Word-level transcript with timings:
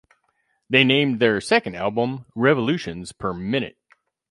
They 0.67 0.83
named 0.83 1.19
their 1.19 1.39
second 1.39 1.75
album 1.75 2.25
"Revolutions 2.33 3.11
Per 3.11 3.35
Minute". 3.35 3.77